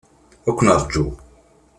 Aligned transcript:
Ad 0.49 0.53
ken-rǧuɣ. 0.57 1.11